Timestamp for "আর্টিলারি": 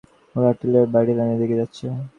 0.51-0.87